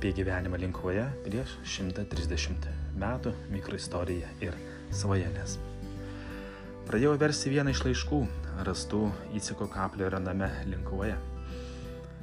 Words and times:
apie 0.00 0.16
gyvenimą 0.16 0.56
Linkoje 0.56 1.04
prieš 1.20 1.60
130 1.68 2.72
metų, 2.96 3.36
mikroistoriją 3.52 4.24
ir 4.40 4.56
svajonės. 4.96 5.60
Pradėjau 6.88 7.20
versti 7.20 7.52
vieną 7.52 7.68
iš 7.74 7.82
laiškų, 7.84 8.20
rastų 8.64 9.12
Įciko 9.36 9.68
Kaplerio 9.68 10.16
name 10.24 10.48
Linkoje. 10.72 11.20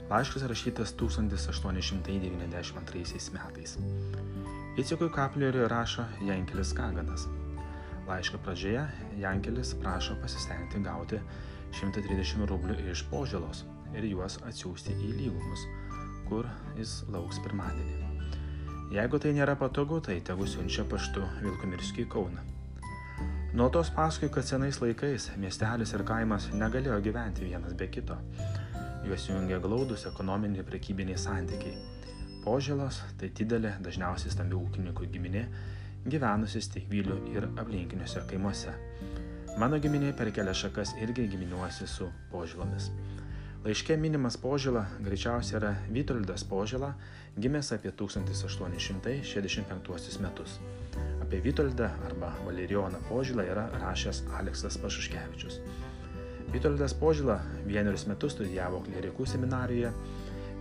Laiškas 0.10 0.50
rašytas 0.50 0.90
1892 0.98 3.30
metais. 3.38 3.78
Įcikui 4.82 5.14
Kapleriui 5.14 5.70
rašo 5.70 6.10
Jankelis 6.26 6.74
Kaganas. 6.74 7.30
Laiško 8.10 8.42
pradžioje 8.42 8.90
Jankelis 9.22 9.78
prašo 9.78 10.18
pasistengti 10.24 10.82
gauti 10.82 11.22
130 11.78 12.42
rublių 12.50 12.90
iš 12.90 13.06
požėlos 13.14 13.70
ir 13.94 14.02
juos 14.10 14.42
atsiųsti 14.50 14.98
į 14.98 15.14
lygumus, 15.22 15.62
kur 16.30 16.48
jis 16.78 17.02
lauks 17.14 17.40
pirmadienį. 17.46 17.98
Jeigu 18.94 19.20
tai 19.20 19.34
nėra 19.36 19.58
patogu, 19.60 20.00
tai 20.00 20.22
tegu 20.24 20.46
siunčia 20.48 20.86
paštu 20.88 21.26
Vilkomirskiui 21.42 22.08
Kauną. 22.08 22.46
Nuo 23.58 23.68
tos 23.74 23.90
paskui, 23.92 24.30
kad 24.32 24.46
senais 24.48 24.78
laikais 24.80 25.32
miestelis 25.42 25.92
ir 25.96 26.04
kaimas 26.08 26.48
negalėjo 26.54 27.00
gyventi 27.04 27.48
vienas 27.48 27.76
be 27.80 27.88
kito. 27.92 28.16
Juos 29.08 29.28
jungia 29.28 29.60
glaudus 29.64 30.06
ekonominiai 30.10 30.64
ir 30.64 30.68
prekybiniai 30.68 31.20
santykiai. 31.20 31.76
Požėlos 32.46 33.02
tai 33.20 33.32
didelė, 33.36 33.74
dažniausiai 33.84 34.32
stambių 34.32 34.62
ūkininkų 34.68 35.10
giminė, 35.12 35.44
gyvenusi 36.08 36.62
Steigvylių 36.64 37.18
ir 37.34 37.50
aplinkiniuose 37.60 38.24
kaimuose. 38.30 38.76
Mano 39.60 39.80
giminė 39.84 40.14
per 40.16 40.30
kelias 40.32 40.62
šakas 40.64 40.94
irgi 41.02 41.28
giminiuosi 41.32 41.88
su 41.90 42.12
požėlomis. 42.32 42.92
Laiške 43.66 43.98
minimas 43.98 44.38
Požila 44.38 44.86
greičiausiai 45.02 45.58
yra 45.58 45.72
Vytoldas 45.90 46.44
Požila, 46.46 46.94
gimęs 47.38 47.72
apie 47.74 47.92
1865 47.92 50.22
metus. 50.22 50.60
Apie 51.22 51.42
Vytoldą 51.42 51.90
arba 52.06 52.34
Valerijoną 52.46 52.98
Požilą 53.10 53.44
yra 53.44 53.70
rašęs 53.82 54.24
Aleksas 54.40 54.78
Pašuškevičius. 54.78 55.60
Vytoldas 56.54 56.94
Požila 56.94 57.42
vienerius 57.66 58.08
metus 58.08 58.32
studijavo 58.38 58.80
klerikų 58.86 59.26
seminarijoje, 59.26 59.92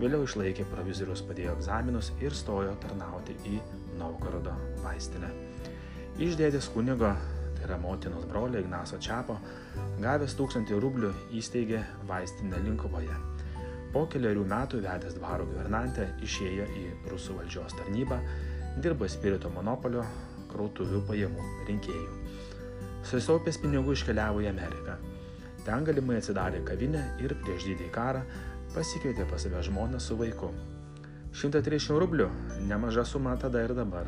vėliau 0.01 0.25
išlaikė 0.25 0.65
provizorius, 0.73 1.23
padėjo 1.29 1.53
egzaminus 1.59 2.13
ir 2.25 2.33
stojo 2.35 2.75
tarnauti 2.81 3.33
į 3.45 3.61
Novgorodo 4.01 4.53
vaistinę. 4.83 5.29
Iš 6.17 6.33
dėdės 6.41 6.73
kunigo 6.73 7.13
yra 7.67 7.79
motinos 7.83 8.27
brolio 8.31 8.61
Ignaso 8.63 8.99
Čiapo, 9.03 9.37
gavęs 10.03 10.37
tūkstantį 10.39 10.79
rublių 10.83 11.11
įsteigė 11.39 11.83
vaistinę 12.09 12.61
Linkovoje. 12.63 13.17
Po 13.93 14.05
keliarių 14.13 14.45
metų 14.51 14.83
vedęs 14.85 15.17
dvaro 15.19 15.47
guvernantę 15.49 16.07
išėjo 16.27 16.67
į 16.79 16.85
rusų 17.11 17.39
valdžios 17.41 17.75
tarnybą, 17.79 18.21
dirbo 18.83 19.09
spirito 19.09 19.51
monopolio 19.51 20.05
krautuvių 20.53 21.03
pajamų 21.09 21.51
rinkėjų. 21.69 22.09
Susiaupęs 23.11 23.59
pinigų 23.63 23.95
iškeliavo 23.97 24.43
į 24.45 24.51
Ameriką. 24.51 24.97
Ten 25.67 25.87
galimai 25.87 26.21
atsidarė 26.21 26.63
kavinę 26.67 27.03
ir 27.23 27.35
prieš 27.43 27.67
didįjį 27.71 27.93
karą 27.95 28.23
pasikvietė 28.75 29.27
pas 29.31 29.43
save 29.43 29.63
žmoną 29.67 29.99
su 30.03 30.19
vaiku. 30.19 30.53
130 31.37 31.99
rublių- 32.01 32.31
nemaža 32.71 33.05
suma 33.05 33.37
tada 33.37 33.65
ir 33.65 33.75
dabar 33.75 34.07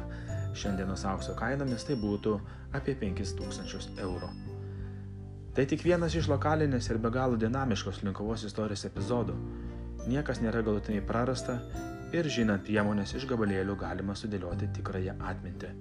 Šiandienos 0.58 1.04
aukso 1.06 1.34
kainomis 1.38 1.84
tai 1.86 1.94
būtų 2.00 2.34
apie 2.74 2.94
5000 2.98 4.00
eurų. 4.02 4.30
Tai 5.54 5.64
tik 5.70 5.84
vienas 5.86 6.14
iš 6.18 6.28
lokalinės 6.30 6.90
ir 6.90 6.98
be 7.02 7.10
galo 7.14 7.38
dinamiškos 7.38 8.02
Linkuvos 8.06 8.44
istorijos 8.46 8.84
epizodų. 8.88 9.36
Niekas 10.08 10.42
nėra 10.42 10.62
galutinai 10.66 11.02
prarasta 11.06 11.58
ir 12.14 12.28
žinant 12.32 12.64
priemonės 12.66 13.14
iš 13.18 13.26
gabalėlių 13.30 13.78
galima 13.78 14.16
sudėlioti 14.18 14.70
tikrąją 14.78 15.16
atmintį. 15.30 15.72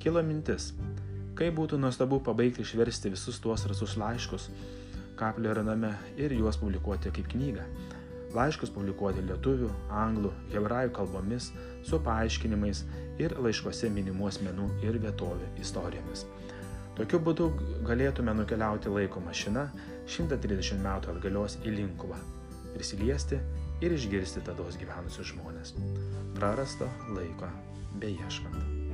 Kilo 0.00 0.22
mintis, 0.22 0.72
kaip 1.38 1.56
būtų 1.58 1.80
nuostabu 1.80 2.20
pabaigti 2.24 2.64
išversti 2.64 3.12
visus 3.14 3.40
tuos 3.44 3.66
rasus 3.70 3.96
laiškus, 4.00 4.50
kaplio 5.18 5.56
raname 5.58 5.94
ir 6.16 6.36
juos 6.36 6.60
publikuoti 6.60 7.12
kaip 7.14 7.32
knygą 7.32 7.64
laiškus 8.36 8.72
publikuoti 8.74 9.22
lietuvių, 9.24 9.68
anglų, 10.04 10.32
hebrajų 10.52 10.92
kalbomis 10.98 11.50
su 11.86 12.00
paaiškinimais 12.04 12.84
ir 13.22 13.34
laiškose 13.40 13.90
minimų 13.92 14.28
asmenų 14.30 14.68
ir 14.84 14.98
vietovių 15.02 15.52
istorijomis. 15.62 16.26
Tokiu 16.98 17.20
būdu 17.22 17.46
galėtume 17.86 18.34
nukeliauti 18.34 18.90
laiko 18.90 19.22
mašina 19.22 19.68
130 20.10 20.82
metų 20.82 21.14
atgalios 21.14 21.58
į 21.62 21.76
Linkuvą, 21.76 22.18
prisiliesti 22.74 23.38
ir 23.84 23.94
išgirsti 23.94 24.42
tados 24.48 24.80
gyvenusius 24.80 25.30
žmonės. 25.32 25.76
Prarasto 26.34 26.90
laiko 27.14 27.52
beieškant. 28.02 28.87